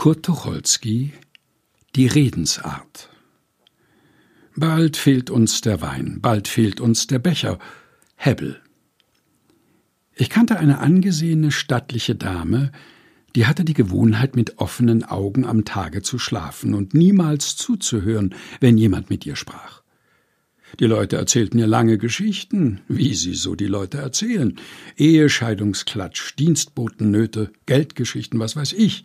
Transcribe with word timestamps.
Kurt 0.00 0.22
Tucholsky 0.22 1.12
Die 1.94 2.06
Redensart 2.06 3.10
Bald 4.56 4.96
fehlt 4.96 5.28
uns 5.28 5.60
der 5.60 5.82
Wein, 5.82 6.20
bald 6.22 6.48
fehlt 6.48 6.80
uns 6.80 7.06
der 7.06 7.18
Becher. 7.18 7.58
Hebbel. 8.16 8.62
Ich 10.14 10.30
kannte 10.30 10.58
eine 10.58 10.78
angesehene 10.78 11.50
stattliche 11.50 12.14
Dame, 12.14 12.72
die 13.36 13.44
hatte 13.44 13.62
die 13.62 13.74
Gewohnheit, 13.74 14.36
mit 14.36 14.56
offenen 14.56 15.04
Augen 15.04 15.44
am 15.44 15.66
Tage 15.66 16.00
zu 16.00 16.18
schlafen 16.18 16.72
und 16.72 16.94
niemals 16.94 17.56
zuzuhören, 17.56 18.34
wenn 18.58 18.78
jemand 18.78 19.10
mit 19.10 19.26
ihr 19.26 19.36
sprach. 19.36 19.82
Die 20.78 20.86
Leute 20.86 21.16
erzählten 21.16 21.58
ihr 21.58 21.66
lange 21.66 21.98
Geschichten, 21.98 22.80
wie 22.88 23.12
sie 23.12 23.34
so 23.34 23.54
die 23.54 23.66
Leute 23.66 23.98
erzählen. 23.98 24.58
Ehescheidungsklatsch, 24.96 26.36
Dienstbotennöte, 26.38 27.52
Geldgeschichten, 27.66 28.40
was 28.40 28.56
weiß 28.56 28.72
ich 28.72 29.04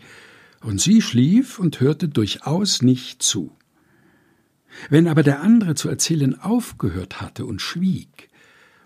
und 0.66 0.82
sie 0.82 1.02
schlief 1.02 1.60
und 1.60 1.80
hörte 1.80 2.10
durchaus 2.10 2.82
nicht 2.82 3.22
zu. 3.22 3.56
Wenn 4.90 5.08
aber 5.08 5.22
der 5.22 5.42
andere 5.42 5.76
zu 5.76 5.88
erzählen 5.90 6.38
aufgehört 6.40 7.22
hatte 7.22 7.46
und 7.46 7.62
schwieg 7.62 8.30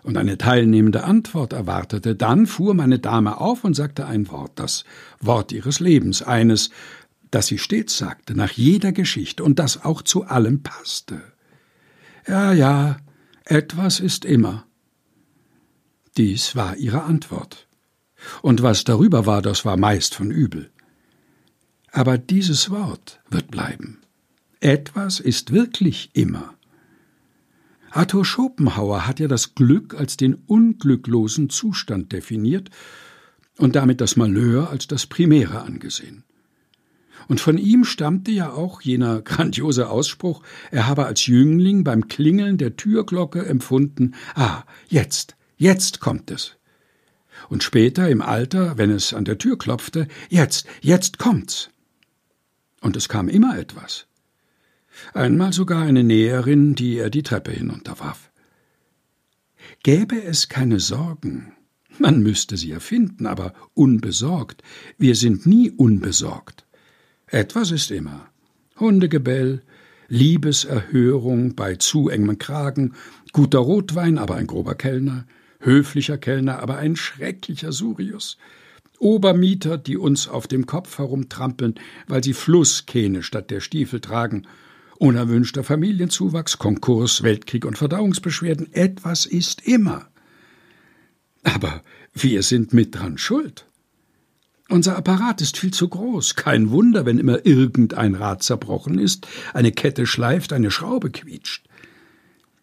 und 0.02 0.16
eine 0.16 0.36
teilnehmende 0.36 1.04
Antwort 1.04 1.52
erwartete, 1.54 2.14
dann 2.14 2.46
fuhr 2.46 2.74
meine 2.74 2.98
Dame 2.98 3.40
auf 3.40 3.64
und 3.64 3.74
sagte 3.74 4.06
ein 4.06 4.28
Wort, 4.28 4.52
das 4.56 4.84
Wort 5.20 5.52
ihres 5.52 5.80
Lebens, 5.80 6.22
eines, 6.22 6.70
das 7.30 7.46
sie 7.46 7.58
stets 7.58 7.96
sagte, 7.96 8.34
nach 8.34 8.52
jeder 8.52 8.92
Geschichte 8.92 9.42
und 9.42 9.58
das 9.58 9.82
auch 9.82 10.02
zu 10.02 10.24
allem 10.24 10.62
passte. 10.62 11.22
Ja, 12.28 12.52
ja, 12.52 12.98
etwas 13.44 14.00
ist 14.00 14.26
immer. 14.26 14.66
Dies 16.18 16.54
war 16.54 16.76
ihre 16.76 17.04
Antwort. 17.04 17.66
Und 18.42 18.62
was 18.62 18.84
darüber 18.84 19.24
war, 19.24 19.40
das 19.40 19.64
war 19.64 19.78
meist 19.78 20.14
von 20.14 20.30
übel. 20.30 20.70
Aber 21.92 22.18
dieses 22.18 22.70
Wort 22.70 23.20
wird 23.30 23.50
bleiben. 23.50 23.98
Etwas 24.60 25.20
ist 25.20 25.52
wirklich 25.52 26.10
immer. 26.12 26.54
Arthur 27.90 28.24
Schopenhauer 28.24 29.06
hat 29.06 29.18
ja 29.18 29.26
das 29.26 29.54
Glück 29.54 29.94
als 29.94 30.16
den 30.16 30.34
unglücklosen 30.34 31.50
Zustand 31.50 32.12
definiert 32.12 32.70
und 33.58 33.74
damit 33.74 34.00
das 34.00 34.16
Malheur 34.16 34.70
als 34.70 34.86
das 34.86 35.06
Primäre 35.06 35.62
angesehen. 35.62 36.22
Und 37.28 37.40
von 37.40 37.58
ihm 37.58 37.84
stammte 37.84 38.30
ja 38.30 38.50
auch 38.50 38.80
jener 38.80 39.22
grandiose 39.22 39.88
Ausspruch, 39.88 40.42
er 40.70 40.86
habe 40.86 41.06
als 41.06 41.26
Jüngling 41.26 41.84
beim 41.84 42.08
Klingeln 42.08 42.58
der 42.58 42.76
Türglocke 42.76 43.44
empfunden, 43.44 44.14
ah, 44.34 44.62
jetzt, 44.88 45.36
jetzt 45.56 46.00
kommt 46.00 46.30
es. 46.30 46.56
Und 47.48 47.62
später 47.62 48.08
im 48.08 48.22
Alter, 48.22 48.78
wenn 48.78 48.90
es 48.90 49.14
an 49.14 49.24
der 49.24 49.38
Tür 49.38 49.58
klopfte, 49.58 50.06
jetzt, 50.28 50.66
jetzt 50.80 51.18
kommt's. 51.18 51.70
Und 52.80 52.96
es 52.96 53.08
kam 53.08 53.28
immer 53.28 53.58
etwas. 53.58 54.06
Einmal 55.14 55.52
sogar 55.52 55.82
eine 55.82 56.02
Näherin, 56.02 56.74
die 56.74 56.96
er 56.98 57.10
die 57.10 57.22
Treppe 57.22 57.52
hinunterwarf. 57.52 58.30
Gäbe 59.82 60.22
es 60.22 60.48
keine 60.48 60.80
Sorgen, 60.80 61.52
man 61.98 62.22
müsste 62.22 62.56
sie 62.56 62.70
erfinden, 62.70 63.26
aber 63.26 63.52
unbesorgt. 63.74 64.62
Wir 64.96 65.14
sind 65.14 65.46
nie 65.46 65.70
unbesorgt. 65.70 66.64
Etwas 67.26 67.70
ist 67.70 67.90
immer. 67.90 68.28
Hundegebell, 68.78 69.62
Liebeserhörung 70.08 71.54
bei 71.54 71.76
zu 71.76 72.08
engem 72.08 72.38
Kragen, 72.38 72.94
guter 73.32 73.58
Rotwein, 73.58 74.18
aber 74.18 74.36
ein 74.36 74.46
grober 74.46 74.74
Kellner, 74.74 75.26
höflicher 75.60 76.18
Kellner, 76.18 76.60
aber 76.60 76.78
ein 76.78 76.96
schrecklicher 76.96 77.70
Surius, 77.70 78.38
Obermieter, 79.00 79.78
die 79.78 79.96
uns 79.96 80.28
auf 80.28 80.46
dem 80.46 80.66
Kopf 80.66 80.98
herumtrampeln, 80.98 81.74
weil 82.06 82.22
sie 82.22 82.34
Flusskähne 82.34 83.22
statt 83.22 83.50
der 83.50 83.60
Stiefel 83.60 84.00
tragen, 84.00 84.46
unerwünschter 84.98 85.64
Familienzuwachs, 85.64 86.58
Konkurs, 86.58 87.22
Weltkrieg 87.22 87.64
und 87.64 87.78
Verdauungsbeschwerden, 87.78 88.72
etwas 88.72 89.26
ist 89.26 89.66
immer. 89.66 90.06
Aber 91.42 91.82
wir 92.12 92.42
sind 92.42 92.74
mit 92.74 92.94
dran 92.94 93.16
schuld. 93.16 93.66
Unser 94.68 94.96
Apparat 94.96 95.40
ist 95.40 95.56
viel 95.56 95.72
zu 95.72 95.88
groß. 95.88 96.36
Kein 96.36 96.70
Wunder, 96.70 97.06
wenn 97.06 97.18
immer 97.18 97.44
irgendein 97.44 98.14
Rad 98.14 98.42
zerbrochen 98.42 98.98
ist, 98.98 99.26
eine 99.54 99.72
Kette 99.72 100.06
schleift, 100.06 100.52
eine 100.52 100.70
Schraube 100.70 101.10
quietscht. 101.10 101.66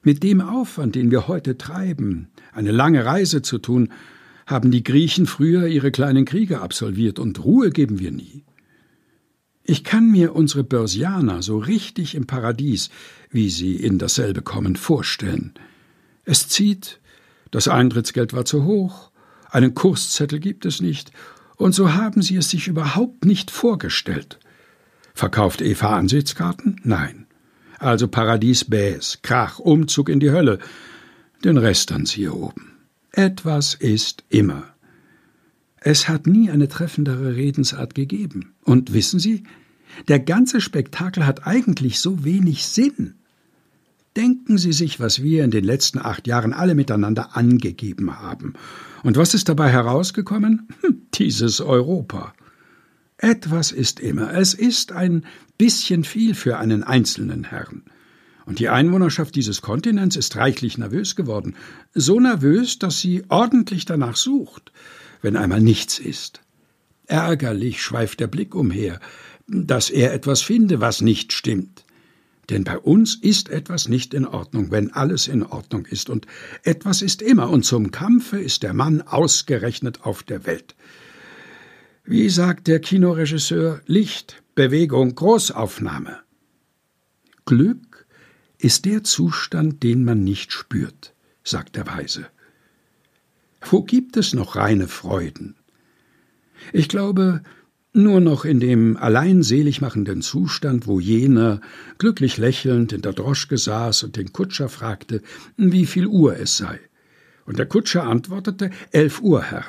Mit 0.04 0.24
dem 0.24 0.40
Aufwand, 0.40 0.96
den 0.96 1.12
wir 1.12 1.28
heute 1.28 1.58
treiben, 1.58 2.30
eine 2.54 2.72
lange 2.72 3.04
Reise 3.04 3.42
zu 3.42 3.58
tun, 3.58 3.92
haben 4.48 4.72
die 4.72 4.84
Griechen 4.84 5.28
früher 5.28 5.68
ihre 5.68 5.92
kleinen 5.92 6.26
Kriege 6.26 6.62
absolviert 6.62 7.20
und 7.20 7.44
Ruhe 7.44 7.70
geben 7.70 8.00
wir 8.00 8.12
nie. 8.12 8.44
Ich 9.64 9.84
kann 9.84 10.10
mir 10.10 10.34
unsere 10.34 10.64
Börsianer 10.64 11.42
so 11.44 11.58
richtig 11.58 12.16
im 12.16 12.26
Paradies, 12.26 12.90
wie 13.30 13.50
sie 13.50 13.76
in 13.76 14.00
dasselbe 14.00 14.42
kommen, 14.42 14.78
vorstellen. 14.78 15.54
Es 16.24 16.48
zieht, 16.48 17.02
das 17.52 17.68
Eintrittsgeld 17.68 18.32
war 18.32 18.46
zu 18.46 18.64
hoch, 18.64 19.12
einen 19.50 19.76
Kurszettel 19.76 20.40
gibt 20.40 20.66
es 20.66 20.82
nicht, 20.82 21.12
und 21.58 21.76
so 21.76 21.94
haben 21.94 22.22
sie 22.22 22.38
es 22.38 22.50
sich 22.50 22.70
überhaupt 22.70 23.26
nicht 23.26 23.52
vorgestellt. 23.52 24.40
Verkauft 25.14 25.62
Eva 25.62 25.98
Ansichtskarten? 25.98 26.80
Nein. 26.84 27.26
Also 27.80 28.08
Paradies 28.08 28.66
Bäs, 28.66 29.20
Krach, 29.24 29.60
Umzug 29.60 30.10
in 30.10 30.20
die 30.20 30.32
Hölle. 30.32 30.60
Den 31.44 31.58
Rest 31.58 31.92
dann 31.92 32.06
hier 32.06 32.36
oben. 32.36 32.77
Etwas 33.18 33.74
ist 33.74 34.26
immer. 34.30 34.76
Es 35.78 36.08
hat 36.08 36.28
nie 36.28 36.52
eine 36.52 36.68
treffendere 36.68 37.36
Redensart 37.36 37.96
gegeben. 37.96 38.54
Und 38.64 38.94
wissen 38.94 39.20
Sie, 39.20 39.42
der 40.08 40.20
ganze 40.20 40.62
Spektakel 40.62 41.26
hat 41.26 41.48
eigentlich 41.48 42.00
so 42.00 42.24
wenig 42.24 42.68
Sinn. 42.68 43.16
Denken 44.16 44.60
Sie 44.60 44.72
sich, 44.72 45.00
was 45.00 45.24
wir 45.24 45.44
in 45.44 45.50
den 45.50 45.64
letzten 45.64 45.98
acht 45.98 46.28
Jahren 46.28 46.54
alle 46.54 46.76
miteinander 46.76 47.36
angegeben 47.36 48.20
haben. 48.20 48.54
Und 49.02 49.18
was 49.18 49.34
ist 49.34 49.50
dabei 49.50 49.72
herausgekommen? 49.72 50.68
Hm, 50.82 51.02
dieses 51.16 51.60
Europa. 51.60 52.36
Etwas 53.18 53.72
ist 53.72 54.00
immer. 54.00 54.32
Es 54.32 54.54
ist 54.54 54.92
ein 54.92 55.26
bisschen 55.58 56.04
viel 56.04 56.36
für 56.36 56.60
einen 56.60 56.84
einzelnen 56.84 57.46
Herrn. 57.46 57.82
Und 58.48 58.60
die 58.60 58.70
Einwohnerschaft 58.70 59.36
dieses 59.36 59.62
Kontinents 59.62 60.16
ist 60.16 60.38
reichlich 60.38 60.78
nervös 60.78 61.18
geworden, 61.18 61.58
so 61.94 62.18
nervös, 62.18 62.80
dass 62.80 63.02
sie 63.02 63.24
ordentlich 63.28 63.84
danach 63.84 64.16
sucht, 64.16 64.72
wenn 65.22 65.36
einmal 65.36 65.60
nichts 65.60 66.00
ist. 66.00 66.40
Ärgerlich 67.08 67.82
schweift 67.82 68.22
der 68.22 68.28
Blick 68.28 68.56
umher, 68.56 69.02
dass 69.48 69.90
er 69.90 70.14
etwas 70.14 70.42
finde, 70.42 70.80
was 70.80 71.02
nicht 71.02 71.34
stimmt. 71.34 71.84
Denn 72.50 72.64
bei 72.64 72.78
uns 72.78 73.16
ist 73.16 73.50
etwas 73.50 73.90
nicht 73.90 74.14
in 74.14 74.26
Ordnung, 74.26 74.72
wenn 74.72 74.94
alles 74.94 75.28
in 75.28 75.44
Ordnung 75.44 75.86
ist, 75.86 76.10
und 76.10 76.26
etwas 76.64 77.02
ist 77.02 77.22
immer, 77.22 77.50
und 77.50 77.66
zum 77.66 77.92
Kampfe 77.92 78.40
ist 78.40 78.64
der 78.64 78.74
Mann 78.74 79.02
ausgerechnet 79.02 80.06
auf 80.06 80.24
der 80.24 80.46
Welt. 80.46 80.74
Wie 82.06 82.30
sagt 82.30 82.68
der 82.68 82.80
Kinoregisseur 82.80 83.82
Licht, 83.88 84.42
Bewegung, 84.56 85.16
Großaufnahme. 85.16 86.20
Glück 87.46 87.87
ist 88.60 88.86
der 88.86 89.04
Zustand, 89.04 89.84
den 89.84 90.04
man 90.04 90.24
nicht 90.24 90.52
spürt, 90.52 91.14
sagt 91.44 91.76
der 91.76 91.88
Weise. 91.88 92.28
Wo 93.62 93.84
gibt 93.84 94.18
es 94.18 94.34
noch 94.34 94.56
reine 94.56 94.88
Freuden? 94.88 95.56
Ich 96.74 96.90
glaube, 96.90 97.42
nur 97.94 98.20
noch 98.20 98.46
in 98.46 98.60
dem 98.60 98.96
allein 98.98 99.44
selig 99.44 99.82
machenden 99.82 100.22
Zustand, 100.22 100.88
wo 100.88 101.00
jener 101.00 101.62
glücklich 101.98 102.38
lächelnd 102.38 102.94
in 102.94 103.02
der 103.02 103.14
Droschke 103.14 103.58
saß 103.58 104.04
und 104.04 104.16
den 104.16 104.34
Kutscher 104.34 104.70
fragte, 104.70 105.22
wie 105.58 105.86
viel 105.86 106.06
Uhr 106.06 106.38
es 106.38 106.58
sei. 106.58 106.80
Und 107.46 107.58
der 107.58 107.66
Kutscher 107.66 108.04
antwortete, 108.04 108.70
elf 108.92 109.22
Uhr, 109.22 109.42
Herr. 109.42 109.66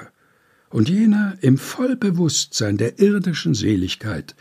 Und 0.71 0.89
jener 0.89 1.39
im 1.41 1.57
Vollbewusstsein 1.57 2.77
der 2.77 2.99
irdischen 2.99 3.55
Seligkeit, 3.55 4.35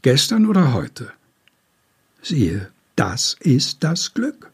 gestern 0.00 0.46
oder 0.46 0.72
heute. 0.72 1.12
Siehe, 2.22 2.70
das 2.98 3.36
ist 3.40 3.84
das 3.84 4.14
Glück. 4.14 4.50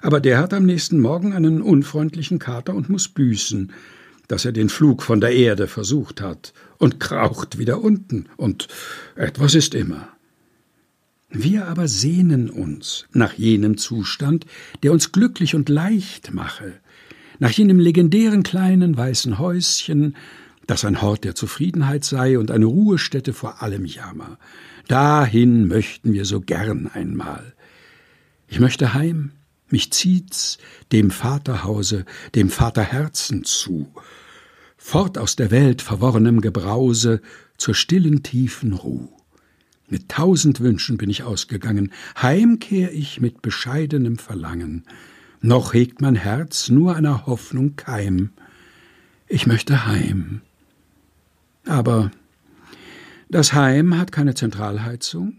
Aber 0.00 0.20
der 0.20 0.38
hat 0.38 0.52
am 0.52 0.66
nächsten 0.66 0.98
Morgen 0.98 1.32
einen 1.32 1.62
unfreundlichen 1.62 2.40
Kater 2.40 2.74
und 2.74 2.88
muss 2.88 3.08
büßen, 3.08 3.72
dass 4.26 4.44
er 4.44 4.52
den 4.52 4.68
Flug 4.68 5.02
von 5.02 5.20
der 5.20 5.32
Erde 5.32 5.68
versucht 5.68 6.20
hat 6.20 6.52
und 6.78 6.98
kraucht 6.98 7.58
wieder 7.58 7.82
unten, 7.82 8.26
und 8.36 8.66
etwas 9.14 9.54
ist 9.54 9.74
immer. 9.74 10.08
Wir 11.30 11.68
aber 11.68 11.86
sehnen 11.86 12.50
uns 12.50 13.06
nach 13.12 13.34
jenem 13.34 13.78
Zustand, 13.78 14.44
der 14.82 14.92
uns 14.92 15.12
glücklich 15.12 15.54
und 15.54 15.68
leicht 15.68 16.34
mache, 16.34 16.74
nach 17.38 17.50
jenem 17.50 17.78
legendären 17.78 18.42
kleinen 18.42 18.96
weißen 18.96 19.38
Häuschen, 19.38 20.16
das 20.72 20.86
ein 20.86 21.02
Hort 21.02 21.24
der 21.24 21.34
Zufriedenheit 21.34 22.02
sei 22.02 22.38
und 22.38 22.50
eine 22.50 22.64
Ruhestätte 22.64 23.34
vor 23.34 23.62
allem 23.62 23.84
Jammer, 23.84 24.38
Dahin 24.88 25.68
möchten 25.68 26.14
wir 26.14 26.24
so 26.24 26.40
gern 26.40 26.86
einmal. 26.86 27.52
Ich 28.48 28.58
möchte 28.58 28.94
heim, 28.94 29.32
mich 29.68 29.90
zieht's 29.92 30.56
dem 30.90 31.10
Vaterhause, 31.10 32.06
dem 32.34 32.48
Vaterherzen 32.48 33.44
zu. 33.44 33.92
fort 34.78 35.18
aus 35.18 35.36
der 35.36 35.50
Welt 35.50 35.82
verworrenem 35.82 36.40
Gebrause 36.40 37.20
zur 37.58 37.74
stillen 37.74 38.22
tiefen 38.22 38.72
Ruh. 38.72 39.08
Mit 39.88 40.08
tausend 40.08 40.60
Wünschen 40.60 40.96
bin 40.96 41.10
ich 41.10 41.22
ausgegangen, 41.22 41.92
heim 42.16 42.60
kehr 42.60 42.94
ich 42.94 43.20
mit 43.20 43.42
bescheidenem 43.42 44.16
Verlangen. 44.16 44.84
Noch 45.42 45.74
hegt 45.74 46.00
mein 46.00 46.16
Herz 46.16 46.70
nur 46.70 46.96
einer 46.96 47.26
Hoffnung 47.26 47.76
Keim. 47.76 48.30
Ich 49.28 49.46
möchte 49.46 49.86
heim. 49.86 50.40
Aber 51.64 52.10
das 53.28 53.52
Heim 53.52 53.96
hat 53.98 54.12
keine 54.12 54.34
Zentralheizung. 54.34 55.38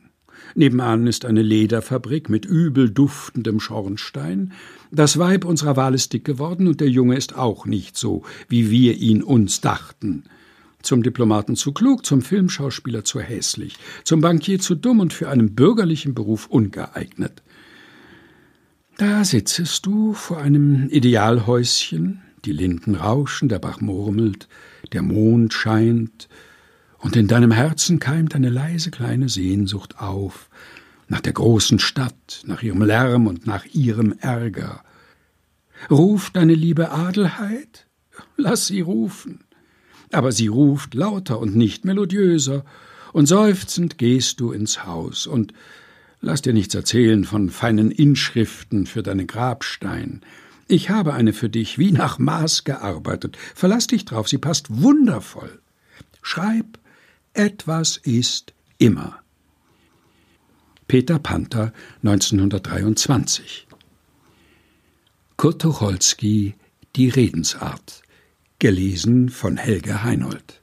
Nebenan 0.56 1.08
ist 1.08 1.26
eine 1.26 1.42
Lederfabrik 1.42 2.30
mit 2.30 2.46
übel 2.46 2.90
duftendem 2.90 3.60
Schornstein. 3.60 4.52
Das 4.92 5.18
Weib 5.18 5.46
unserer 5.46 5.76
Wahl 5.76 5.94
ist 5.94 6.14
dick 6.14 6.26
geworden 6.26 6.68
und 6.68 6.80
der 6.80 6.90
Junge 6.90 7.16
ist 7.16 7.36
auch 7.36 7.66
nicht 7.66 7.98
so, 7.98 8.24
wie 8.50 8.70
wir 8.70 8.96
ihn 8.96 9.24
uns 9.24 9.62
dachten. 9.62 10.24
Zum 10.82 11.02
Diplomaten 11.02 11.56
zu 11.56 11.72
klug, 11.72 12.06
zum 12.06 12.22
Filmschauspieler 12.22 13.04
zu 13.04 13.20
hässlich, 13.20 13.78
zum 14.04 14.22
Bankier 14.22 14.60
zu 14.60 14.76
dumm 14.76 15.00
und 15.00 15.14
für 15.14 15.30
einen 15.30 15.56
bürgerlichen 15.56 16.14
Beruf 16.14 16.48
ungeeignet. 16.48 17.42
Da 18.98 19.24
sitzest 19.24 19.86
du 19.86 20.14
vor 20.14 20.38
einem 20.38 20.90
Idealhäuschen, 20.90 22.22
die 22.46 22.52
Linden 22.52 22.96
rauschen, 22.96 23.50
der 23.50 23.60
Bach 23.60 23.82
murmelt, 23.82 24.48
der 24.94 25.02
Mond 25.02 25.54
scheint, 25.54 26.30
und 27.00 27.16
in 27.18 27.28
deinem 27.28 27.52
Herzen 27.52 28.00
keimt 28.00 28.34
eine 28.34 28.50
leise 28.50 28.90
kleine 28.90 29.28
Sehnsucht 29.28 30.00
auf, 30.00 30.50
nach 31.10 31.20
der 31.22 31.34
großen 31.34 31.80
Stadt, 31.80 32.44
nach 32.46 32.64
ihrem 32.64 32.82
Lärm 32.82 33.28
und 33.28 33.46
nach 33.46 33.66
ihrem 33.66 34.14
Ärger. 34.20 34.84
Ruft 35.92 36.38
deine 36.38 36.56
liebe 36.56 36.92
Adelheid? 36.92 37.88
Lass 38.38 38.68
sie 38.68 38.82
rufen 38.82 39.44
aber 40.14 40.32
sie 40.32 40.48
ruft 40.48 40.94
lauter 40.94 41.40
und 41.40 41.56
nicht 41.56 41.86
melodiöser, 41.86 42.64
und 43.12 43.28
seufzend 43.28 43.98
gehst 43.98 44.40
du 44.40 44.52
ins 44.52 44.86
Haus, 44.86 45.28
und 45.28 45.54
lass 46.22 46.42
dir 46.42 46.54
nichts 46.54 46.74
erzählen 46.74 47.26
von 47.26 47.50
feinen 47.50 47.92
Inschriften 47.92 48.86
für 48.86 49.04
deinen 49.04 49.28
Grabstein. 49.28 50.22
Ich 50.74 50.90
habe 50.90 51.14
eine 51.14 51.34
für 51.34 51.50
dich, 51.50 51.78
wie 51.78 51.92
nach 51.92 52.18
Maß 52.18 52.64
gearbeitet. 52.64 53.38
Verlass 53.54 53.86
dich 53.86 54.06
drauf, 54.06 54.28
sie 54.28 54.40
passt 54.40 54.82
wundervoll. 54.82 55.62
Schreib, 56.24 56.80
etwas 57.34 57.98
ist 57.98 58.56
immer. 58.80 59.20
Peter 60.88 61.20
Panther, 61.20 61.74
1923 62.02 63.68
Kurt 65.38 65.62
Tucholsky 65.62 66.56
Die 66.96 67.10
Redensart 67.10 68.02
Gelesen 68.58 69.30
von 69.30 69.58
Helge 69.58 70.02
Heinold 70.02 70.63